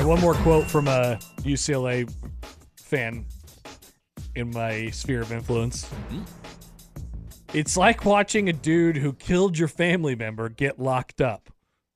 Right, 0.00 0.08
one 0.08 0.20
more 0.20 0.34
quote 0.34 0.64
from 0.64 0.88
a 0.88 1.18
UCLA 1.42 2.10
fan 2.76 3.26
in 4.34 4.50
my 4.50 4.88
sphere 4.90 5.20
of 5.20 5.30
influence. 5.30 5.84
Mm-hmm. 5.84 6.22
It's 7.52 7.76
like 7.76 8.04
watching 8.04 8.48
a 8.48 8.52
dude 8.52 8.96
who 8.96 9.12
killed 9.12 9.58
your 9.58 9.68
family 9.68 10.14
member 10.14 10.48
get 10.48 10.78
locked 10.78 11.20
up. 11.20 11.50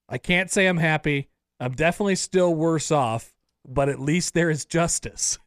I 0.09 0.19
can't 0.19 0.51
say 0.51 0.67
I'm 0.67 0.77
happy. 0.77 1.31
I'm 1.59 1.73
definitely 1.73 2.17
still 2.17 2.55
worse 2.55 2.91
off, 2.91 3.33
but 3.67 3.89
at 3.89 4.01
least 4.01 4.35
there 4.35 4.51
is 4.51 4.67
justice. 4.67 5.39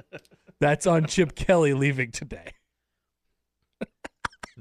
That's 0.60 0.86
on 0.86 1.06
Chip 1.06 1.34
Kelly 1.34 1.74
leaving 1.74 2.10
today. 2.10 2.52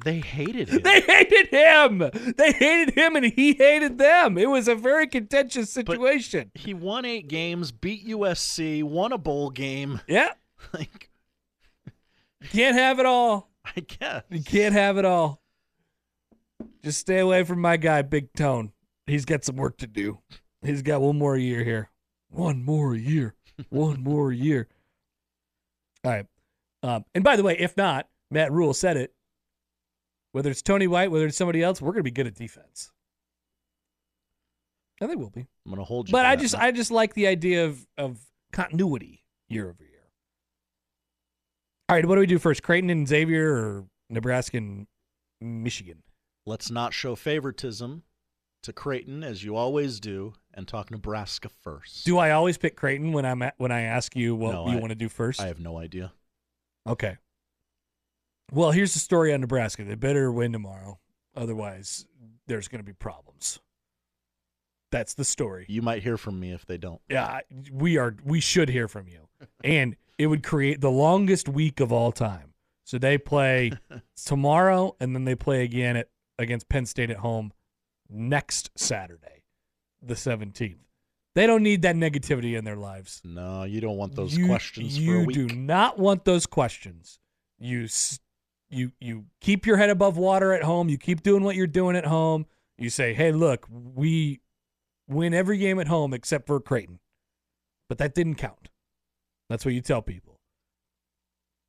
They 0.03 0.19
hated 0.19 0.69
him. 0.71 0.81
They 0.83 1.01
hated 1.01 1.47
him. 1.49 2.33
They 2.37 2.51
hated 2.51 2.93
him 2.95 3.15
and 3.15 3.25
he 3.25 3.53
hated 3.53 3.97
them. 3.97 4.37
It 4.37 4.49
was 4.49 4.67
a 4.67 4.75
very 4.75 5.07
contentious 5.07 5.71
situation. 5.71 6.51
he 6.53 6.73
won 6.73 7.05
eight 7.05 7.27
games, 7.27 7.71
beat 7.71 8.07
USC, 8.07 8.83
won 8.83 9.11
a 9.11 9.17
bowl 9.17 9.49
game. 9.49 10.01
yeah. 10.07 10.31
Like, 10.73 11.09
Can't 12.51 12.75
have 12.75 12.99
it 12.99 13.05
all. 13.05 13.49
I 13.65 13.79
guess. 13.81 14.23
You 14.29 14.43
can't 14.43 14.73
have 14.73 14.97
it 14.97 15.05
all. 15.05 15.41
Just 16.83 16.99
stay 16.99 17.19
away 17.19 17.43
from 17.43 17.61
my 17.61 17.77
guy, 17.77 18.01
Big 18.01 18.33
Tone. 18.33 18.71
He's 19.05 19.25
got 19.25 19.43
some 19.43 19.55
work 19.55 19.77
to 19.77 19.87
do. 19.87 20.19
He's 20.61 20.81
got 20.81 21.01
one 21.01 21.17
more 21.17 21.37
year 21.37 21.63
here. 21.63 21.89
One 22.29 22.63
more 22.63 22.95
year. 22.95 23.35
One 23.69 24.01
more 24.03 24.31
year. 24.31 24.67
All 26.03 26.11
right. 26.11 26.25
Um, 26.83 27.05
and 27.15 27.23
by 27.23 27.35
the 27.35 27.43
way, 27.43 27.57
if 27.57 27.75
not, 27.77 28.07
Matt 28.31 28.51
Rhule 28.51 28.73
said 28.73 28.97
it. 28.97 29.13
Whether 30.31 30.51
it's 30.51 30.61
Tony 30.61 30.87
White, 30.87 31.09
whether 31.11 31.25
it's 31.27 31.37
somebody 31.37 31.63
else, 31.63 31.81
we're 31.81 31.91
going 31.91 31.99
to 31.99 32.03
be 32.03 32.11
good 32.11 32.27
at 32.27 32.35
defense. 32.35 32.91
And 34.99 35.09
they 35.09 35.15
will 35.15 35.29
be. 35.29 35.41
I'm 35.65 35.71
gonna 35.71 35.83
hold 35.83 36.07
you. 36.09 36.11
But 36.11 36.25
I 36.25 36.35
just. 36.35 36.55
I 36.55 36.71
just 36.71 36.89
like 36.89 37.13
the 37.13 37.27
idea 37.27 37.65
of 37.65 37.85
of 37.99 38.19
continuity 38.51 39.23
year 39.47 39.69
over 39.69 39.83
year. 39.83 39.91
All 41.87 41.95
right, 41.95 42.05
what 42.05 42.15
do 42.15 42.19
we 42.19 42.25
do 42.25 42.39
first? 42.39 42.63
Creighton 42.63 42.89
and 42.89 43.07
Xavier 43.07 43.53
or 43.53 43.85
Nebraska 44.09 44.57
and 44.57 44.87
Michigan? 45.39 46.01
let's 46.47 46.71
not 46.71 46.93
show 46.93 47.13
favoritism 47.13 48.03
to 48.63 48.71
Creighton 48.73 49.21
as 49.23 49.43
you 49.43 49.55
always 49.57 49.99
do, 49.99 50.33
and 50.53 50.65
talk 50.67 50.89
Nebraska 50.89 51.49
first. 51.61 52.05
Do 52.05 52.17
I 52.17 52.31
always 52.31 52.57
pick 52.57 52.75
Creighton 52.77 53.11
when 53.11 53.25
I'm 53.25 53.41
at, 53.41 53.53
when 53.57 53.71
I 53.71 53.81
ask 53.81 54.15
you 54.15 54.33
what 54.33 54.53
No, 54.53 54.67
you 54.69 54.77
I- 54.77 54.79
want 54.79 54.89
to 54.91 54.95
do 54.95 55.09
first? 55.09 55.39
I 55.41 55.47
have 55.47 55.59
no 55.59 55.77
idea. 55.77 56.11
okay. 56.87 57.17
Well, 58.51 58.71
here's 58.71 58.93
the 58.93 58.99
story 58.99 59.33
on 59.33 59.41
Nebraska. 59.41 59.83
They 59.83 59.95
better 59.95 60.31
win 60.31 60.53
tomorrow, 60.53 60.99
otherwise 61.35 62.05
there's 62.47 62.67
going 62.67 62.79
to 62.79 62.85
be 62.85 62.93
problems. 62.93 63.59
That's 64.91 65.13
the 65.15 65.25
story. 65.25 65.65
You 65.67 65.81
might 65.81 66.01
hear 66.01 66.17
from 66.17 66.39
me 66.39 66.53
if 66.53 66.65
they 66.65 66.77
don't. 66.77 67.01
Yeah, 67.09 67.41
we 67.71 67.97
are. 67.97 68.15
We 68.23 68.39
should 68.39 68.69
hear 68.69 68.87
from 68.87 69.07
you, 69.09 69.27
and 69.63 69.97
it 70.17 70.27
would 70.27 70.43
create 70.43 70.79
the 70.79 70.91
longest 70.91 71.49
week 71.49 71.79
of 71.81 71.91
all 71.91 72.11
time. 72.13 72.53
So 72.85 72.97
they 72.97 73.17
play 73.17 73.73
tomorrow, 74.25 74.95
and 75.01 75.13
then 75.13 75.25
they 75.25 75.35
play 75.35 75.63
again 75.63 75.97
at 75.97 76.07
against 76.39 76.69
Penn 76.69 76.85
State 76.85 77.09
at 77.09 77.17
home 77.17 77.51
next 78.09 78.69
Saturday, 78.77 79.43
the 80.01 80.15
seventeenth. 80.15 80.79
They 81.35 81.45
don't 81.45 81.63
need 81.63 81.81
that 81.81 81.95
negativity 81.95 82.57
in 82.57 82.63
their 82.63 82.77
lives. 82.77 83.21
No, 83.25 83.63
you 83.63 83.81
don't 83.81 83.97
want 83.97 84.15
those 84.15 84.35
you, 84.37 84.47
questions 84.47 84.97
you 84.97 85.27
do 85.27 85.47
not 85.47 85.99
want 85.99 86.23
those 86.23 86.45
questions. 86.45 87.19
You 87.59 87.83
s- 87.83 88.19
you 88.69 88.91
you 88.99 89.25
keep 89.41 89.65
your 89.65 89.77
head 89.77 89.89
above 89.89 90.17
water 90.17 90.53
at 90.53 90.63
home. 90.63 90.89
You 90.89 90.97
keep 90.97 91.23
doing 91.23 91.43
what 91.43 91.55
you're 91.55 91.67
doing 91.67 91.95
at 91.95 92.05
home. 92.05 92.45
You 92.77 92.89
say, 92.89 93.13
"Hey, 93.13 93.31
look, 93.31 93.67
we 93.69 94.39
win 95.07 95.33
every 95.33 95.57
game 95.57 95.79
at 95.79 95.87
home 95.87 96.13
except 96.13 96.47
for 96.47 96.59
Creighton." 96.59 96.99
But 97.89 97.97
that 97.99 98.13
didn't 98.13 98.35
count. 98.35 98.69
That's 99.49 99.63
what 99.63 99.73
you 99.73 99.81
tell 99.81 100.01
people. 100.01 100.39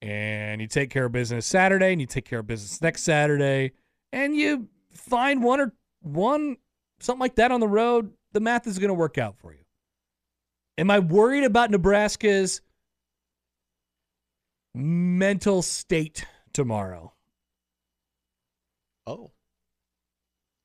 And 0.00 0.60
you 0.60 0.66
take 0.66 0.90
care 0.90 1.06
of 1.06 1.12
business 1.12 1.46
Saturday 1.46 1.92
and 1.92 2.00
you 2.00 2.06
take 2.06 2.24
care 2.24 2.40
of 2.40 2.46
business 2.46 2.80
next 2.82 3.02
Saturday 3.02 3.72
and 4.12 4.34
you 4.36 4.68
find 4.92 5.42
one 5.42 5.60
or 5.60 5.72
one 6.02 6.56
something 7.00 7.20
like 7.20 7.36
that 7.36 7.52
on 7.52 7.60
the 7.60 7.68
road, 7.68 8.12
the 8.32 8.40
math 8.40 8.66
is 8.66 8.78
going 8.78 8.88
to 8.88 8.94
work 8.94 9.18
out 9.18 9.36
for 9.38 9.52
you. 9.52 9.60
Am 10.76 10.90
I 10.90 10.98
worried 11.00 11.44
about 11.44 11.70
Nebraska's 11.70 12.60
mental 14.74 15.62
state 15.62 16.24
tomorrow? 16.52 17.12
oh, 19.08 19.30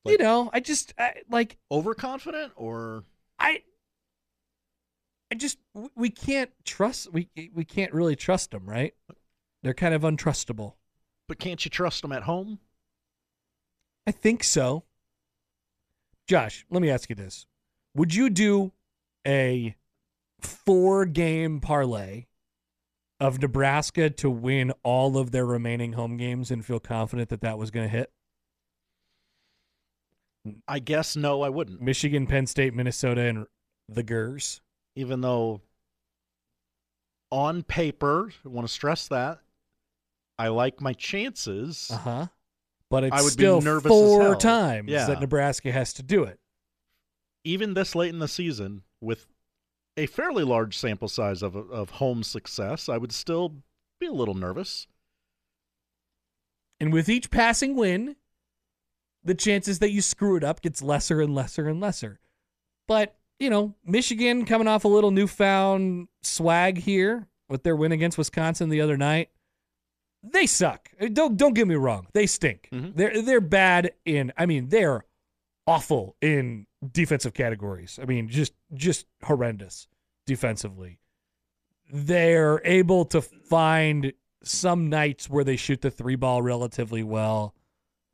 you 0.05 0.17
know, 0.17 0.49
I 0.51 0.59
just 0.59 0.93
I, 0.97 1.13
like 1.29 1.57
overconfident 1.71 2.51
or 2.55 3.03
I 3.39 3.63
I 5.31 5.35
just 5.35 5.57
we 5.95 6.09
can't 6.09 6.51
trust 6.65 7.11
we 7.11 7.29
we 7.53 7.63
can't 7.63 7.93
really 7.93 8.15
trust 8.15 8.51
them, 8.51 8.65
right? 8.65 8.93
They're 9.63 9.73
kind 9.73 9.93
of 9.93 10.01
untrustable. 10.01 10.73
but 11.27 11.39
can't 11.39 11.63
you 11.63 11.71
trust 11.71 12.01
them 12.01 12.11
at 12.11 12.23
home? 12.23 12.59
I 14.05 14.11
think 14.11 14.43
so. 14.43 14.83
Josh, 16.27 16.65
let 16.69 16.81
me 16.81 16.89
ask 16.89 17.09
you 17.09 17.15
this. 17.15 17.45
Would 17.95 18.13
you 18.13 18.29
do 18.29 18.73
a 19.25 19.75
four 20.41 21.05
game 21.05 21.61
parlay 21.61 22.25
of 23.23 23.41
Nebraska 23.41 24.09
to 24.09 24.29
win 24.29 24.71
all 24.83 25.17
of 25.17 25.31
their 25.31 25.45
remaining 25.45 25.93
home 25.93 26.17
games 26.17 26.51
and 26.51 26.65
feel 26.65 26.79
confident 26.79 27.29
that 27.29 27.41
that 27.41 27.57
was 27.57 27.71
going 27.71 27.85
to 27.85 27.89
hit? 27.97 28.11
I 30.67 30.79
guess 30.79 31.15
no, 31.15 31.41
I 31.41 31.49
wouldn't. 31.49 31.81
Michigan, 31.81 32.27
Penn 32.27 32.47
State, 32.47 32.73
Minnesota, 32.73 33.21
and 33.21 33.45
the 33.87 34.03
Gers. 34.03 34.59
Even 34.95 35.21
though 35.21 35.61
on 37.31 37.63
paper, 37.63 38.31
I 38.45 38.49
want 38.49 38.67
to 38.67 38.73
stress 38.73 39.07
that 39.07 39.39
I 40.37 40.49
like 40.49 40.81
my 40.81 40.93
chances. 40.93 41.89
Uh 41.91 41.97
huh. 41.97 42.27
But 42.89 43.05
it's 43.05 43.15
I 43.15 43.21
would 43.21 43.29
be 43.37 43.43
still 43.43 43.61
nervous 43.61 43.89
four 43.89 44.35
times 44.35 44.89
Yeah. 44.89 45.07
that 45.07 45.19
Nebraska 45.21 45.71
has 45.71 45.93
to 45.93 46.03
do 46.03 46.23
it. 46.23 46.39
Even 47.43 47.73
this 47.73 47.95
late 47.95 48.13
in 48.13 48.19
the 48.19 48.27
season, 48.27 48.83
with 49.01 49.25
a 49.97 50.05
fairly 50.07 50.43
large 50.43 50.77
sample 50.77 51.07
size 51.07 51.41
of 51.41 51.55
of 51.55 51.91
home 51.91 52.23
success, 52.23 52.89
I 52.89 52.97
would 52.97 53.11
still 53.11 53.55
be 53.99 54.07
a 54.07 54.11
little 54.11 54.33
nervous. 54.33 54.87
And 56.79 56.91
with 56.91 57.07
each 57.09 57.31
passing 57.31 57.75
win, 57.75 58.15
the 59.23 59.35
chances 59.35 59.79
that 59.79 59.91
you 59.91 60.01
screw 60.01 60.35
it 60.35 60.43
up 60.43 60.61
gets 60.61 60.81
lesser 60.81 61.21
and 61.21 61.33
lesser 61.33 61.69
and 61.69 61.79
lesser. 61.79 62.19
But, 62.87 63.15
you 63.39 63.49
know, 63.49 63.75
Michigan 63.85 64.45
coming 64.45 64.67
off 64.67 64.83
a 64.83 64.89
little 64.89 65.11
newfound 65.11 66.09
swag 66.21 66.79
here 66.79 67.27
with 67.47 67.63
their 67.63 67.75
win 67.75 67.91
against 67.93 68.17
Wisconsin 68.17 68.69
the 68.69 68.81
other 68.81 68.97
night. 68.97 69.29
They 70.23 70.45
suck. 70.45 70.89
Don't 71.13 71.37
don't 71.37 71.53
get 71.53 71.67
me 71.67 71.75
wrong. 71.75 72.07
They 72.13 72.25
stink. 72.25 72.69
Mhm. 72.71 72.95
They're 72.95 73.21
they're 73.21 73.41
bad 73.41 73.93
in 74.05 74.33
I 74.37 74.45
mean, 74.45 74.69
they're 74.69 75.05
awful 75.67 76.15
in 76.21 76.67
defensive 76.91 77.33
categories. 77.33 77.99
I 78.01 78.05
mean, 78.05 78.29
just 78.29 78.53
just 78.73 79.05
horrendous 79.23 79.87
defensively. 80.25 80.99
They're 81.91 82.61
able 82.63 83.05
to 83.05 83.21
find 83.21 84.13
some 84.43 84.89
nights 84.89 85.29
where 85.29 85.43
they 85.43 85.55
shoot 85.55 85.81
the 85.81 85.91
three 85.91 86.15
ball 86.15 86.41
relatively 86.41 87.03
well. 87.03 87.55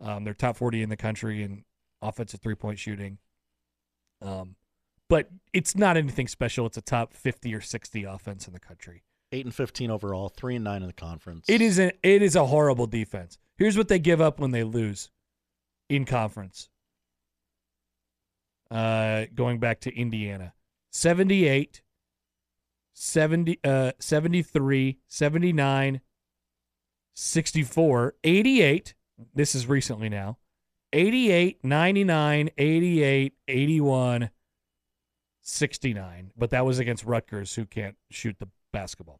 Um, 0.01 0.23
they're 0.23 0.33
top 0.33 0.57
40 0.57 0.83
in 0.83 0.89
the 0.89 0.97
country 0.97 1.43
in 1.43 1.63
offensive 2.01 2.39
three 2.39 2.55
point 2.55 2.79
shooting. 2.79 3.17
Um, 4.21 4.55
but 5.07 5.29
it's 5.53 5.75
not 5.75 5.97
anything 5.97 6.27
special. 6.27 6.65
It's 6.65 6.77
a 6.77 6.81
top 6.81 7.13
50 7.13 7.53
or 7.55 7.61
60 7.61 8.03
offense 8.03 8.47
in 8.47 8.53
the 8.53 8.59
country. 8.59 9.03
Eight 9.31 9.45
and 9.45 9.53
fifteen 9.53 9.91
overall, 9.91 10.29
three 10.29 10.55
and 10.55 10.63
nine 10.63 10.81
in 10.81 10.87
the 10.87 10.93
conference. 10.93 11.45
It 11.47 11.61
is 11.61 11.77
a 11.77 11.91
it 12.01 12.23
is 12.23 12.35
a 12.35 12.47
horrible 12.47 12.87
defense. 12.87 13.37
Here's 13.59 13.77
what 13.77 13.87
they 13.87 13.99
give 13.99 14.21
up 14.21 14.39
when 14.39 14.49
they 14.49 14.63
lose 14.63 15.11
in 15.87 16.05
conference. 16.05 16.67
Uh, 18.71 19.25
going 19.33 19.59
back 19.59 19.79
to 19.81 19.95
Indiana, 19.95 20.53
78, 20.91 21.81
70, 22.93 23.59
uh, 23.63 23.91
73, 23.99 24.99
79, 25.07 26.01
64, 27.13 28.15
88. 28.23 28.93
This 29.33 29.55
is 29.55 29.67
recently 29.67 30.09
now. 30.09 30.37
88, 30.93 31.63
99, 31.63 32.49
88, 32.57 33.33
81, 33.47 34.29
69. 35.41 36.31
But 36.37 36.49
that 36.51 36.65
was 36.65 36.79
against 36.79 37.05
Rutgers, 37.05 37.55
who 37.55 37.65
can't 37.65 37.95
shoot 38.09 38.37
the 38.39 38.49
basketball. 38.71 39.19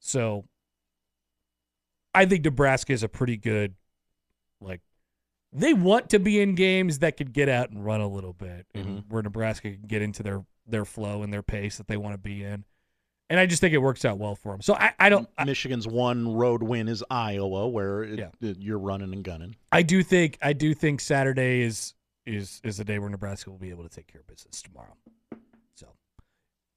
So 0.00 0.44
I 2.14 2.26
think 2.26 2.44
Nebraska 2.44 2.92
is 2.92 3.02
a 3.02 3.08
pretty 3.08 3.36
good, 3.36 3.74
like, 4.60 4.80
they 5.52 5.72
want 5.74 6.10
to 6.10 6.18
be 6.18 6.40
in 6.40 6.54
games 6.54 6.98
that 7.00 7.16
could 7.16 7.32
get 7.32 7.48
out 7.48 7.70
and 7.70 7.84
run 7.84 8.00
a 8.00 8.08
little 8.08 8.32
bit, 8.32 8.66
and 8.74 8.86
Mhm. 8.86 9.04
where 9.10 9.22
Nebraska 9.22 9.70
can 9.72 9.86
get 9.86 10.02
into 10.02 10.22
their 10.22 10.44
their 10.66 10.84
flow 10.84 11.22
and 11.22 11.32
their 11.32 11.42
pace 11.42 11.78
that 11.78 11.86
they 11.88 11.96
want 11.96 12.12
to 12.14 12.18
be 12.18 12.44
in. 12.44 12.62
And 13.30 13.40
I 13.40 13.46
just 13.46 13.60
think 13.62 13.72
it 13.74 13.78
works 13.78 14.04
out 14.04 14.18
well 14.18 14.34
for 14.34 14.52
them. 14.52 14.60
So 14.62 14.74
I, 14.74 14.92
I 14.98 15.08
don't. 15.08 15.28
I, 15.38 15.44
Michigan's 15.44 15.86
one 15.88 16.34
road 16.34 16.62
win 16.62 16.88
is 16.88 17.02
Iowa, 17.10 17.68
where 17.68 18.02
it, 18.04 18.18
Yeah. 18.18 18.30
it- 18.40 18.58
you're 18.58 18.78
running 18.78 19.12
and 19.14 19.22
gunning. 19.24 19.56
I 19.72 19.82
do 19.82 20.02
think 20.02 20.36
I 20.42 20.52
do 20.52 20.74
think 20.74 21.00
Saturday 21.00 21.62
is 21.62 21.94
is 22.26 22.60
is 22.64 22.78
a 22.80 22.84
day 22.84 22.98
where 22.98 23.08
Nebraska 23.08 23.50
will 23.50 23.58
be 23.58 23.70
able 23.70 23.84
to 23.84 23.88
take 23.88 24.06
care 24.06 24.20
of 24.20 24.26
business 24.26 24.60
tomorrow. 24.60 24.96
So, 25.74 25.88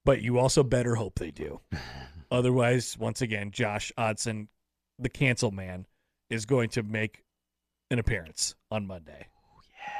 but 0.05 0.21
you 0.21 0.39
also 0.39 0.63
better 0.63 0.95
hope 0.95 1.19
they 1.19 1.31
do. 1.31 1.59
Otherwise, 2.31 2.97
once 2.97 3.21
again, 3.21 3.51
Josh 3.51 3.91
Odson, 3.97 4.47
the 4.99 5.09
cancel 5.09 5.51
man, 5.51 5.85
is 6.29 6.45
going 6.45 6.69
to 6.69 6.83
make 6.83 7.23
an 7.91 7.99
appearance 7.99 8.55
on 8.71 8.87
Monday, 8.87 9.27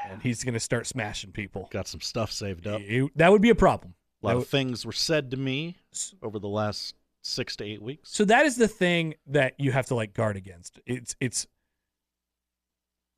and 0.08 0.20
he's 0.22 0.42
going 0.42 0.54
to 0.54 0.60
start 0.60 0.86
smashing 0.86 1.30
people. 1.30 1.68
Got 1.70 1.86
some 1.86 2.00
stuff 2.00 2.32
saved 2.32 2.66
up. 2.66 2.80
That 3.14 3.30
would 3.30 3.42
be 3.42 3.50
a 3.50 3.54
problem. 3.54 3.94
A 4.22 4.26
lot 4.26 4.36
of 4.36 4.48
things 4.48 4.86
were 4.86 4.92
said 4.92 5.30
to 5.32 5.36
me 5.36 5.76
over 6.22 6.38
the 6.38 6.48
last 6.48 6.94
six 7.22 7.56
to 7.56 7.64
eight 7.64 7.82
weeks. 7.82 8.10
So 8.10 8.24
that 8.24 8.46
is 8.46 8.56
the 8.56 8.68
thing 8.68 9.14
that 9.26 9.54
you 9.58 9.72
have 9.72 9.86
to 9.86 9.94
like 9.94 10.14
guard 10.14 10.36
against. 10.36 10.80
It's 10.86 11.14
it's 11.20 11.46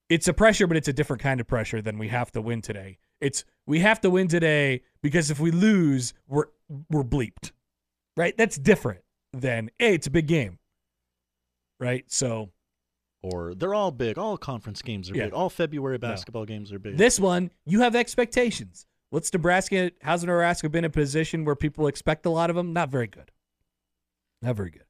it's 0.08 0.28
a 0.28 0.32
pressure, 0.32 0.66
but 0.66 0.76
it's 0.76 0.88
a 0.88 0.92
different 0.92 1.22
kind 1.22 1.40
of 1.40 1.46
pressure 1.46 1.80
than 1.80 1.98
we 1.98 2.08
have 2.08 2.32
to 2.32 2.40
win 2.40 2.62
today. 2.62 2.98
It's 3.20 3.44
we 3.66 3.80
have 3.80 4.00
to 4.00 4.10
win 4.10 4.28
today 4.28 4.82
because 5.02 5.30
if 5.30 5.38
we 5.38 5.50
lose, 5.50 6.14
we're 6.26 6.46
we're 6.90 7.04
bleeped. 7.04 7.52
Right? 8.16 8.36
That's 8.36 8.56
different 8.56 9.00
than 9.32 9.70
hey, 9.78 9.94
it's 9.94 10.06
a 10.06 10.10
big 10.10 10.26
game. 10.26 10.58
Right? 11.78 12.04
So 12.08 12.50
Or 13.24 13.54
they're 13.54 13.74
all 13.74 13.90
big. 13.90 14.18
All 14.18 14.36
conference 14.36 14.82
games 14.82 15.10
are 15.10 15.14
Yeah. 15.16 15.24
big. 15.24 15.32
All 15.32 15.48
February 15.48 15.96
basketball 15.96 16.44
games 16.44 16.70
are 16.72 16.78
big. 16.78 16.98
this 16.98 17.18
one, 17.18 17.50
you 17.64 17.80
have 17.80 17.96
expectations. 17.96 18.86
What's 19.08 19.32
Nebraska? 19.32 19.92
How's 20.02 20.22
Nebraska 20.24 20.68
been 20.68 20.84
in 20.84 20.90
a 20.90 20.92
position 20.92 21.44
where 21.46 21.54
people 21.56 21.86
expect 21.86 22.26
a 22.26 22.30
lot 22.30 22.50
of 22.50 22.56
them? 22.56 22.72
Not 22.74 22.90
very 22.90 23.06
good. 23.06 23.30
Not 24.42 24.56
very 24.56 24.70
good. 24.70 24.84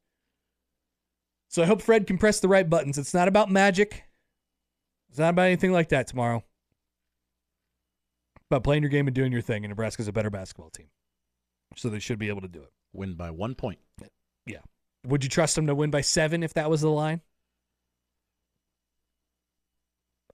So 1.48 1.62
I 1.62 1.66
hope 1.66 1.80
Fred 1.80 2.08
can 2.08 2.18
press 2.18 2.40
the 2.40 2.48
right 2.48 2.68
buttons. 2.68 2.98
It's 2.98 3.14
not 3.14 3.28
about 3.28 3.50
magic. 3.52 4.02
It's 5.10 5.18
not 5.18 5.28
about 5.30 5.46
anything 5.46 5.70
like 5.70 5.90
that 5.90 6.08
tomorrow. 6.08 6.42
It's 8.36 8.46
about 8.50 8.64
playing 8.64 8.82
your 8.82 8.90
game 8.90 9.06
and 9.06 9.14
doing 9.14 9.30
your 9.30 9.42
thing. 9.42 9.64
And 9.64 9.70
Nebraska's 9.70 10.08
a 10.08 10.12
better 10.12 10.30
basketball 10.30 10.70
team, 10.70 10.88
so 11.76 11.88
they 11.88 12.00
should 12.00 12.18
be 12.18 12.28
able 12.30 12.40
to 12.40 12.48
do 12.48 12.62
it. 12.62 12.72
Win 12.92 13.14
by 13.14 13.30
one 13.30 13.54
point. 13.54 13.78
Yeah. 14.46 14.58
Would 15.06 15.22
you 15.22 15.30
trust 15.30 15.54
them 15.54 15.68
to 15.68 15.74
win 15.74 15.90
by 15.90 16.00
seven 16.00 16.42
if 16.42 16.54
that 16.54 16.68
was 16.68 16.80
the 16.80 16.90
line? 16.90 17.20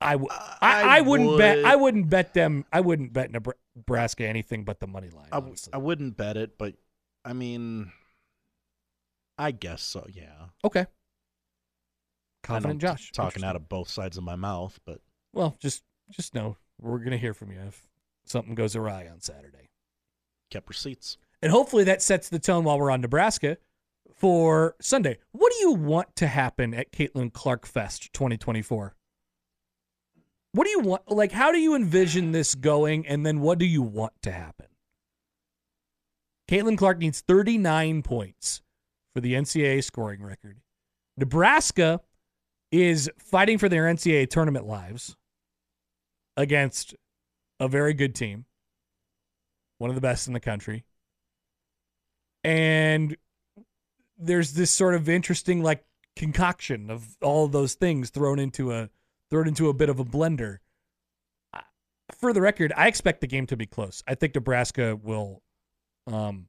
I 0.00 0.12
w- 0.12 0.29
uh, 0.31 0.55
I, 0.62 0.82
I 0.82 0.99
I 0.99 1.00
wouldn't 1.02 1.37
bet. 1.38 1.64
I 1.64 1.76
wouldn't 1.76 2.08
bet 2.08 2.32
them. 2.35 2.64
I 2.73 2.81
wouldn't 2.81 3.12
bet 3.12 3.31
Nebraska 3.31 4.26
anything 4.26 4.64
but 4.64 4.81
the 4.81 4.87
money 4.87 5.11
line. 5.11 5.26
I, 5.31 5.37
w- 5.37 5.50
honestly. 5.50 5.73
I 5.75 5.79
wouldn't 5.79 6.17
bet 6.17 6.37
it, 6.37 6.56
but 6.56 6.75
I 7.25 7.32
mean, 7.35 7.93
I 9.38 9.50
guess 9.50 9.82
so. 9.82 10.06
Yeah. 10.12 10.47
okay. 10.64 10.87
Confident 12.43 12.81
Josh. 12.81 13.12
talking 13.12 13.44
out 13.44 13.56
of 13.56 13.69
both 13.69 13.88
sides 13.88 14.17
of 14.17 14.25
my 14.25 14.37
mouth, 14.37 14.81
but 14.87 15.00
Well, 15.35 15.56
just 15.61 15.82
just 16.11 16.35
know 16.35 16.56
we're 16.81 16.99
gonna 16.99 17.19
hear 17.19 17.35
from 17.35 17.53
you 17.53 17.61
if 17.69 17.87
something 18.25 18.55
goes 18.55 18.75
awry 18.75 19.06
on 19.12 19.20
Saturday, 19.20 19.69
kept 20.50 20.69
receipts. 20.69 21.19
and 21.43 21.53
hopefully 21.53 21.85
that 21.85 22.00
sets 22.00 22.29
the 22.31 22.38
tone 22.38 22.64
while 22.64 22.79
we're 22.79 22.91
on 22.91 23.03
Nebraska 23.03 23.58
for 24.14 24.75
Sunday. 24.81 25.19
What 25.32 25.53
do 25.53 25.58
you 25.58 25.73
want 25.73 26.17
to 26.17 26.26
happen 26.26 26.73
at 26.73 26.91
Caitlin 26.93 27.31
Clark 27.32 27.67
Fest 27.67 28.11
2024? 28.14 28.94
What 30.52 30.64
do 30.64 30.70
you 30.70 30.81
want? 30.81 31.11
Like, 31.11 31.32
how 31.32 31.52
do 31.52 31.58
you 31.58 31.75
envision 31.75 32.32
this 32.32 32.55
going, 32.55 33.06
and 33.06 33.25
then 33.25 33.41
what 33.41 33.58
do 33.58 33.67
you 33.67 33.82
want 33.82 34.12
to 34.23 34.32
happen? 34.32 34.67
Caitlin 36.49 36.76
Clark 36.76 36.99
needs 36.99 37.20
39 37.20 38.02
points 38.02 38.62
for 39.14 39.20
the 39.20 39.35
NCAA 39.35 39.85
scoring 39.85 40.23
record. 40.23 40.58
Nebraska 41.17 42.00
is 42.73 43.11
fighting 43.19 43.58
for 43.58 43.69
their 43.69 43.85
NCAA 43.85 44.29
tournament 44.29 44.67
lives 44.67 45.17
against 46.37 46.94
a 47.61 47.69
very 47.69 47.94
good 47.94 48.14
team, 48.14 48.46
one 49.79 49.91
of 49.91 49.94
the 49.94 50.00
best 50.00 50.26
in 50.26 50.32
the 50.32 50.41
country. 50.41 50.85
And 52.43 53.17
there's 54.19 54.53
this 54.53 54.70
sort 54.70 54.94
of 54.94 55.08
interesting 55.08 55.62
like 55.62 55.85
concoction 56.17 56.91
of 56.91 57.17
all 57.23 57.44
of 57.44 57.53
those 57.53 57.75
things 57.75 58.11
thrown 58.11 58.38
into 58.38 58.73
a 58.73 58.88
thrown 59.31 59.49
into 59.49 59.69
a 59.69 59.75
bit 59.75 59.88
of 59.88 60.00
a 60.00 60.05
blender. 60.05 60.59
For 62.19 62.32
the 62.32 62.41
record, 62.41 62.73
I 62.77 62.88
expect 62.88 63.21
the 63.21 63.27
game 63.27 63.47
to 63.47 63.56
be 63.56 63.67
close. 63.67 64.03
I 64.06 64.15
think 64.15 64.35
Nebraska 64.35 64.97
will 64.97 65.43
um 66.06 66.49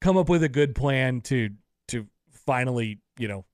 come 0.00 0.16
up 0.16 0.28
with 0.28 0.42
a 0.42 0.48
good 0.48 0.74
plan 0.74 1.20
to 1.22 1.50
to 1.88 2.06
finally, 2.30 3.00
you 3.18 3.28
know, 3.28 3.44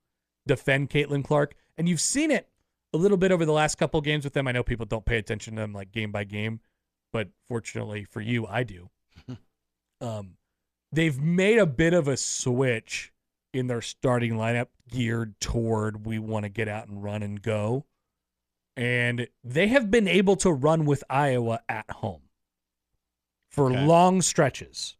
defend 0.46 0.90
Caitlin 0.90 1.24
Clark. 1.24 1.54
And 1.76 1.88
you've 1.88 2.00
seen 2.00 2.30
it 2.30 2.48
a 2.92 2.96
little 2.96 3.16
bit 3.16 3.32
over 3.32 3.44
the 3.44 3.52
last 3.52 3.76
couple 3.76 4.00
games 4.00 4.24
with 4.24 4.32
them. 4.32 4.48
I 4.48 4.52
know 4.52 4.62
people 4.62 4.86
don't 4.86 5.04
pay 5.04 5.18
attention 5.18 5.54
to 5.56 5.62
them 5.62 5.72
like 5.72 5.92
game 5.92 6.12
by 6.12 6.24
game, 6.24 6.60
but 7.12 7.28
fortunately 7.48 8.04
for 8.04 8.20
you, 8.20 8.46
I 8.46 8.64
do. 8.64 8.90
um, 10.00 10.36
they've 10.92 11.20
made 11.20 11.58
a 11.58 11.66
bit 11.66 11.94
of 11.94 12.08
a 12.08 12.16
switch 12.16 13.12
in 13.52 13.66
their 13.66 13.82
starting 13.82 14.34
lineup 14.34 14.68
geared 14.88 15.38
toward 15.40 16.06
we 16.06 16.18
want 16.18 16.44
to 16.44 16.48
get 16.48 16.68
out 16.68 16.88
and 16.88 17.02
run 17.02 17.22
and 17.22 17.42
go. 17.42 17.84
And 18.76 19.26
they 19.44 19.68
have 19.68 19.90
been 19.90 20.06
able 20.08 20.36
to 20.36 20.52
run 20.52 20.84
with 20.84 21.02
Iowa 21.10 21.60
at 21.68 21.90
home 21.90 22.22
for 23.50 23.70
Okay. 23.70 23.84
long 23.84 24.22
stretches, 24.22 24.96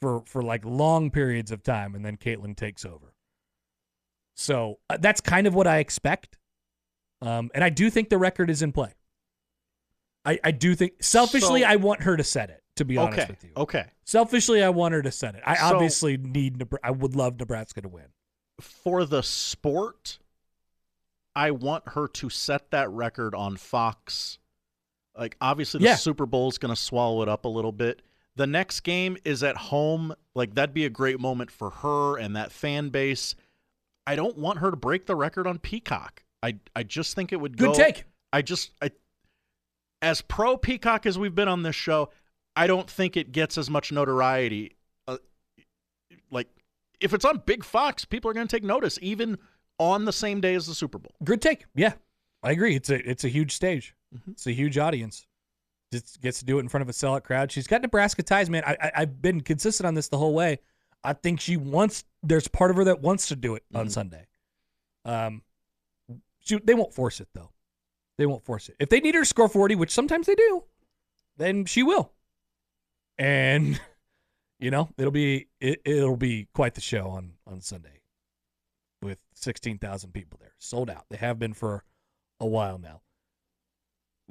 for 0.00 0.24
for 0.26 0.42
like 0.42 0.64
long 0.64 1.10
periods 1.10 1.50
of 1.52 1.62
time, 1.62 1.94
and 1.94 2.04
then 2.04 2.16
Caitlin 2.16 2.56
takes 2.56 2.84
over. 2.84 3.14
So 4.36 4.80
uh, 4.90 4.96
that's 5.00 5.20
kind 5.20 5.46
of 5.46 5.54
what 5.54 5.66
I 5.68 5.78
expect. 5.78 6.38
Um, 7.22 7.50
and 7.54 7.62
I 7.62 7.70
do 7.70 7.88
think 7.88 8.08
the 8.08 8.18
record 8.18 8.50
is 8.50 8.60
in 8.62 8.72
play. 8.72 8.92
I, 10.24 10.40
I 10.42 10.50
do 10.50 10.74
think 10.74 11.02
selfishly 11.02 11.60
So- 11.60 11.66
I 11.68 11.76
want 11.76 12.02
her 12.02 12.16
to 12.16 12.24
set 12.24 12.50
it. 12.50 12.63
To 12.76 12.84
be 12.84 12.96
honest 12.96 13.18
okay. 13.20 13.30
with 13.30 13.44
you, 13.44 13.50
Okay. 13.56 13.86
selfishly 14.04 14.62
I 14.62 14.68
want 14.70 14.94
her 14.94 15.02
to 15.02 15.12
set 15.12 15.34
it. 15.36 15.42
I 15.46 15.54
So- 15.56 15.74
obviously 15.74 16.16
need. 16.16 16.62
I 16.82 16.90
would 16.90 17.14
love 17.14 17.38
Nebraska 17.38 17.80
to 17.82 17.88
win. 17.88 18.06
For 18.60 19.04
the 19.04 19.22
sport, 19.22 20.18
I 21.36 21.50
want 21.52 21.90
her 21.90 22.08
to 22.08 22.30
set 22.30 22.70
that 22.72 22.90
record 22.90 23.34
on 23.34 23.56
Fox. 23.56 24.38
Like 25.16 25.36
obviously 25.40 25.78
the 25.78 25.86
Yeah. 25.86 25.94
Super 25.96 26.26
Bowl 26.26 26.48
is 26.48 26.58
going 26.58 26.74
to 26.74 26.80
swallow 26.80 27.22
it 27.22 27.28
up 27.28 27.44
a 27.44 27.48
little 27.48 27.72
bit. 27.72 28.02
The 28.36 28.46
next 28.48 28.80
game 28.80 29.16
is 29.24 29.44
at 29.44 29.56
home. 29.56 30.12
Like 30.34 30.54
that'd 30.54 30.74
be 30.74 30.84
a 30.84 30.90
great 30.90 31.20
moment 31.20 31.52
for 31.52 31.70
her 31.70 32.18
and 32.18 32.34
that 32.34 32.50
fan 32.50 32.88
base. 32.88 33.36
I 34.06 34.16
don't 34.16 34.36
want 34.36 34.58
her 34.58 34.70
to 34.72 34.76
break 34.76 35.06
the 35.06 35.14
record 35.14 35.46
on 35.46 35.58
Peacock. 35.60 36.24
I 36.42 36.58
I 36.74 36.82
just 36.82 37.14
think 37.14 37.32
it 37.32 37.36
would 37.36 37.56
Good 37.56 37.66
go 37.66 37.72
Good 37.74 37.84
take. 37.84 38.04
I 38.32 38.42
just 38.42 38.72
I 38.82 38.90
as 40.02 40.20
pro 40.20 40.56
Peacock 40.56 41.06
as 41.06 41.16
we've 41.18 41.34
been 41.34 41.48
on 41.48 41.62
this 41.62 41.76
show, 41.76 42.10
I 42.56 42.66
don't 42.66 42.88
think 42.90 43.16
it 43.16 43.32
gets 43.32 43.58
as 43.58 43.68
much 43.68 43.90
notoriety. 43.92 44.76
Uh, 45.08 45.18
like 46.30 46.48
if 47.00 47.12
it's 47.12 47.24
on 47.24 47.42
Big 47.46 47.64
Fox, 47.64 48.04
people 48.04 48.30
are 48.30 48.34
going 48.34 48.46
to 48.46 48.56
take 48.56 48.64
notice 48.64 48.98
even 49.02 49.38
on 49.78 50.04
the 50.04 50.12
same 50.12 50.40
day 50.40 50.54
as 50.54 50.66
the 50.66 50.74
Super 50.74 50.98
Bowl. 50.98 51.12
Good 51.24 51.42
take. 51.42 51.66
Yeah, 51.74 51.94
I 52.42 52.52
agree. 52.52 52.76
It's 52.76 52.90
a 52.90 53.08
it's 53.08 53.24
a 53.24 53.28
huge 53.28 53.52
stage. 53.52 53.94
Mhm. 54.14 54.32
It's 54.32 54.46
a 54.46 54.52
huge 54.52 54.78
audience. 54.78 55.26
Just 55.92 56.20
gets 56.20 56.38
to 56.40 56.44
do 56.44 56.58
it 56.58 56.60
in 56.60 56.68
front 56.68 56.82
of 56.82 56.88
a 56.88 56.92
sellout 56.92 57.24
crowd. 57.24 57.50
She's 57.52 57.66
got 57.66 57.82
Nebraska 57.82 58.22
ties, 58.22 58.48
man. 58.50 58.62
I, 58.66 58.76
I 58.80 58.92
I've 58.96 59.20
been 59.20 59.40
consistent 59.40 59.86
on 59.86 59.94
this 59.94 60.08
the 60.08 60.18
whole 60.18 60.34
way. 60.34 60.58
I 61.02 61.12
think 61.12 61.40
she 61.40 61.56
wants. 61.56 62.04
There's 62.22 62.48
part 62.48 62.70
of 62.70 62.76
her 62.76 62.84
that 62.84 63.00
wants 63.00 63.28
to 63.28 63.36
do 63.36 63.54
it 63.56 63.64
on 63.74 63.86
Mhm. 63.86 63.90
Sunday. 63.90 64.26
Um, 65.04 65.42
she, 66.40 66.58
they 66.58 66.74
won't 66.74 66.94
force 66.94 67.20
it 67.20 67.28
though. 67.34 67.50
They 68.16 68.26
won't 68.26 68.44
force 68.44 68.68
it. 68.68 68.76
If 68.78 68.88
they 68.88 69.00
need 69.00 69.14
her 69.16 69.22
to 69.22 69.26
score 69.26 69.48
40, 69.48 69.74
which 69.74 69.90
sometimes 69.90 70.26
they 70.28 70.34
do, 70.36 70.64
then 71.36 71.64
she 71.66 71.82
will. 71.82 72.12
And 73.18 73.80
you 74.58 74.70
know, 74.70 74.88
it'll 74.96 75.10
be 75.10 75.48
it, 75.60 75.80
it'll 75.84 76.16
be 76.16 76.48
quite 76.54 76.74
the 76.74 76.80
show 76.80 77.08
on 77.08 77.32
on 77.46 77.60
Sunday 77.60 78.00
with 79.02 79.18
16,000 79.34 80.12
people 80.12 80.38
there. 80.40 80.54
Sold 80.58 80.88
out. 80.88 81.04
They 81.10 81.18
have 81.18 81.38
been 81.38 81.52
for 81.52 81.84
a 82.40 82.46
while 82.46 82.78
now. 82.78 83.02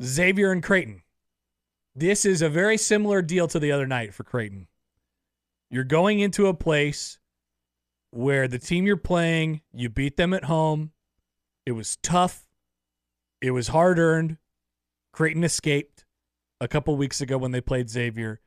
Xavier 0.01 0.51
and 0.51 0.63
Creighton. 0.63 1.03
This 1.95 2.25
is 2.25 2.41
a 2.41 2.49
very 2.49 2.77
similar 2.77 3.21
deal 3.21 3.47
to 3.49 3.59
the 3.59 3.71
other 3.71 3.85
night 3.85 4.13
for 4.13 4.23
Creighton. 4.23 4.67
You're 5.69 5.83
going 5.83 6.19
into 6.19 6.47
a 6.47 6.53
place 6.53 7.19
where 8.09 8.47
the 8.47 8.59
team 8.59 8.87
you're 8.87 8.97
playing, 8.97 9.61
you 9.71 9.89
beat 9.89 10.17
them 10.17 10.33
at 10.33 10.45
home. 10.45 10.91
It 11.65 11.73
was 11.73 11.97
tough. 11.97 12.47
It 13.41 13.51
was 13.51 13.67
hard 13.67 13.99
earned. 13.99 14.37
Creighton 15.11 15.43
escaped 15.43 16.05
a 16.59 16.67
couple 16.67 16.95
weeks 16.95 17.21
ago 17.21 17.37
when 17.37 17.51
they 17.51 17.61
played 17.61 17.89
Xavier. 17.89 18.39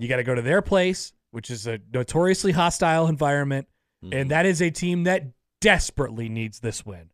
You 0.00 0.08
got 0.08 0.16
to 0.16 0.24
go 0.24 0.34
to 0.34 0.42
their 0.42 0.62
place, 0.62 1.12
which 1.30 1.50
is 1.50 1.66
a 1.66 1.78
notoriously 1.92 2.52
hostile 2.52 3.06
environment, 3.06 3.68
Mhm. 4.02 4.14
and 4.14 4.30
that 4.30 4.46
is 4.46 4.62
a 4.62 4.70
team 4.70 5.04
that 5.04 5.26
desperately 5.60 6.28
needs 6.28 6.60
this 6.60 6.86
win. 6.86 7.10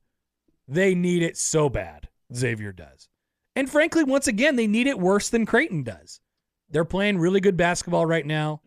They 0.68 0.94
need 0.94 1.22
it 1.22 1.36
so 1.36 1.68
bad. 1.68 2.08
Xavier 2.32 2.72
does. 2.72 3.08
And 3.56 3.68
frankly, 3.68 4.04
once 4.04 4.28
again, 4.28 4.54
they 4.54 4.68
need 4.68 4.86
it 4.86 5.00
worse 5.00 5.28
than 5.28 5.46
Creighton 5.46 5.82
does. 5.82 6.20
They're 6.68 6.84
playing 6.84 7.18
really 7.18 7.40
good 7.40 7.56
basketball 7.56 8.06
right 8.06 8.24
now. 8.26 8.62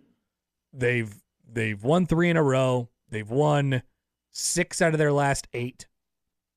They've 0.73 1.13
they've 1.51 1.81
won 1.81 2.05
3 2.05 2.29
in 2.29 2.38
a 2.38 2.43
row. 2.43 2.89
They've 3.07 3.29
won 3.29 3.83
6 4.31 4.81
out 4.81 4.93
of 4.93 4.97
their 4.99 5.13
last 5.13 5.47
8, 5.53 5.88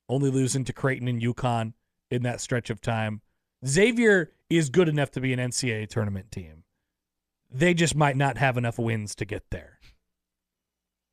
only 0.09 0.31
losing 0.31 0.64
to 0.64 0.73
Creighton 0.73 1.09
and 1.09 1.23
UConn 1.23 1.75
in 2.11 2.23
that 2.25 2.40
stretch 2.40 2.71
of 2.71 2.81
time. 2.81 3.23
Xavier 3.64 4.33
is 4.50 4.69
good 4.69 4.88
enough 4.88 5.11
to 5.12 5.21
be 5.21 5.33
an 5.33 5.38
NCAA 5.38 5.87
tournament 5.87 6.31
team. 6.33 6.64
They 7.53 7.75
just 7.75 7.95
might 7.95 8.17
not 8.17 8.39
have 8.39 8.57
enough 8.57 8.79
wins 8.79 9.15
to 9.17 9.25
get 9.25 9.45
there. 9.51 9.79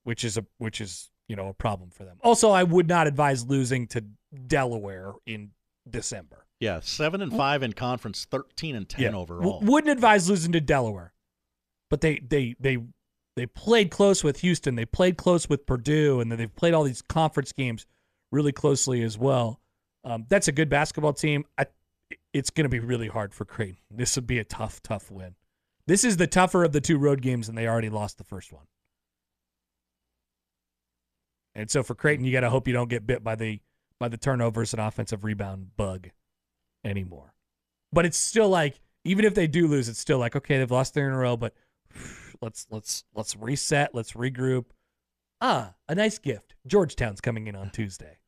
Which 0.04 0.24
is 0.24 0.38
a 0.38 0.46
which 0.58 0.82
is, 0.82 1.10
you 1.28 1.36
know, 1.36 1.48
a 1.48 1.54
problem 1.54 1.90
for 1.90 2.06
them. 2.06 2.18
Also, 2.24 2.50
I 2.52 2.64
would 2.64 2.88
not 2.88 3.08
advise 3.08 3.46
losing 3.46 3.88
to 3.88 4.04
Delaware 4.48 5.14
in 5.26 5.52
December. 5.90 6.46
Yeah, 6.60 6.80
seven 6.82 7.22
and 7.22 7.32
five 7.32 7.64
in 7.64 7.74
conference, 7.74 8.26
thirteen 8.30 8.76
and 8.76 8.88
ten 8.88 9.16
overall. 9.16 9.60
W- 9.60 9.72
wouldn't 9.72 9.92
advise 9.92 10.30
losing 10.30 10.52
to 10.54 10.62
Delaware, 10.62 11.14
but 11.90 12.02
they 12.02 12.20
they 12.20 12.56
they 12.60 12.78
they 13.36 13.46
played 13.46 13.92
close 13.92 14.24
with 14.24 14.42
Houston. 14.42 14.76
They 14.76 14.86
played 14.86 15.18
close 15.18 15.48
with 15.48 15.66
Purdue, 15.66 16.20
and 16.20 16.32
then 16.32 16.40
they've 16.40 16.56
played 16.56 16.74
all 16.74 16.84
these 16.84 17.02
conference 17.02 17.52
games 17.54 17.86
really 18.32 18.52
closely 18.52 19.02
as 19.04 19.18
well. 19.18 19.62
Um, 20.04 20.26
that's 20.30 20.48
a 20.48 20.52
good 20.52 20.70
basketball 20.70 21.14
team. 21.14 21.46
I, 21.58 21.68
it's 22.34 22.50
going 22.50 22.66
to 22.66 22.70
be 22.70 22.80
really 22.80 23.08
hard 23.08 23.34
for 23.34 23.46
Creighton. 23.46 23.78
This 23.90 24.16
would 24.16 24.28
be 24.28 24.40
a 24.40 24.44
tough, 24.44 24.82
tough 24.82 25.10
win. 25.12 25.36
This 25.90 26.04
is 26.04 26.18
the 26.18 26.28
tougher 26.28 26.64
of 26.64 26.72
the 26.72 26.82
two 26.82 27.00
road 27.00 27.20
games, 27.20 27.50
and 27.50 27.58
they 27.58 27.68
already 27.68 27.90
lost 27.90 28.20
the 28.20 28.24
first 28.24 28.54
one. 28.54 28.68
And 31.56 31.68
so 31.68 31.82
for 31.82 31.96
Creighton, 31.96 32.24
you 32.24 32.32
got 32.32 32.42
to 32.42 32.50
hope 32.52 32.68
you 32.68 32.76
don't 32.76 32.92
get 32.92 33.08
bit 33.08 33.24
by 33.24 33.34
the 33.34 33.60
by 34.00 34.08
the 34.08 34.16
turnovers 34.16 34.72
and 34.72 34.80
offensive 34.80 35.24
rebound 35.24 35.76
bug 35.78 36.12
anymore. 36.86 37.34
But 37.92 38.06
it's 38.06 38.20
still 38.20 38.50
like 38.50 38.80
even 39.04 39.26
if 39.26 39.34
they 39.34 39.48
do 39.48 39.68
lose, 39.68 39.90
it's 39.90 39.98
still 39.98 40.20
like 40.20 40.36
okay, 40.36 40.60
they've 40.60 40.70
lost 40.70 40.94
three 40.94 41.06
in 41.06 41.10
a 41.10 41.18
row, 41.18 41.36
but 41.36 41.56
let's 42.40 42.68
let's 42.70 43.04
let's 43.16 43.36
reset, 43.36 43.96
let's 43.96 44.12
regroup. 44.12 44.66
Ah, 45.42 45.74
a 45.88 45.96
nice 45.96 46.20
gift. 46.20 46.54
Georgetown's 46.68 47.20
coming 47.20 47.48
in 47.48 47.56
on 47.56 47.70
Tuesday. 47.74 48.20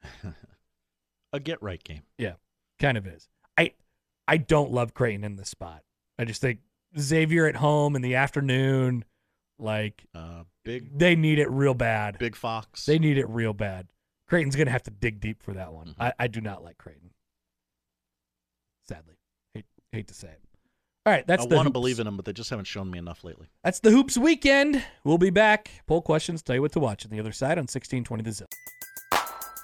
a 1.31 1.39
get 1.39 1.61
right 1.61 1.83
game. 1.83 2.01
Yeah, 2.17 2.33
kind 2.79 2.97
of 2.97 3.05
is. 3.05 3.29
I 3.55 3.73
I 4.27 4.37
don't 4.37 4.71
love 4.71 4.95
Creighton 4.95 5.23
in 5.23 5.35
this 5.35 5.49
spot. 5.49 5.83
I 6.17 6.25
just 6.25 6.41
think 6.41 6.57
Xavier 6.99 7.45
at 7.47 7.55
home 7.55 7.95
in 7.95 8.01
the 8.01 8.15
afternoon, 8.15 9.05
like 9.59 10.03
Uh, 10.13 10.43
big 10.63 10.97
they 10.97 11.15
need 11.15 11.39
it 11.39 11.49
real 11.49 11.73
bad. 11.73 12.17
big 12.19 12.35
fox. 12.35 12.85
They 12.85 12.99
need 12.99 13.17
it 13.17 13.27
real 13.29 13.53
bad. 13.53 13.87
Creighton's 14.27 14.55
gonna 14.55 14.71
have 14.71 14.83
to 14.83 14.91
dig 14.91 15.19
deep 15.19 15.41
for 15.43 15.53
that 15.53 15.73
one. 15.73 15.87
Mhm. 15.89 15.95
I, 15.99 16.13
I 16.19 16.27
do 16.27 16.41
not 16.41 16.63
like 16.63 16.77
Creighton. 16.77 17.11
Sadly, 18.87 19.15
hate 19.53 19.65
hate 19.91 20.07
to 20.07 20.13
say 20.13 20.29
it. 20.29 20.41
All 21.05 21.11
right, 21.13 21.25
that's 21.25 21.43
I 21.43 21.47
the 21.47 21.55
want 21.55 21.65
to 21.65 21.71
believe 21.71 21.99
in 21.99 22.05
them, 22.05 22.15
but 22.15 22.25
they 22.25 22.33
just 22.33 22.49
haven't 22.51 22.65
shown 22.65 22.91
me 22.91 22.99
enough 22.99 23.23
lately. 23.23 23.47
That's 23.63 23.79
the 23.79 23.89
hoops 23.89 24.17
weekend. 24.17 24.83
We'll 25.03 25.17
be 25.17 25.31
back. 25.31 25.71
Poll 25.87 26.01
questions. 26.03 26.43
Tell 26.43 26.55
you 26.55 26.61
what 26.61 26.71
to 26.73 26.79
watch 26.79 27.05
on 27.05 27.09
the 27.11 27.19
other 27.19 27.31
side 27.31 27.57
on 27.57 27.67
sixteen 27.67 28.03
twenty 28.03 28.23
the 28.23 28.31
zone. 28.33 28.47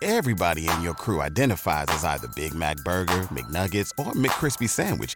Everybody 0.01 0.67
in 0.67 0.81
your 0.83 0.93
crew 0.93 1.21
identifies 1.21 1.87
as 1.89 2.03
either 2.05 2.27
Big 2.35 2.53
Mac 2.53 2.77
Burger, 2.83 3.23
McNuggets, 3.31 3.91
or 3.97 4.13
McCrispy 4.13 4.69
Sandwich. 4.69 5.15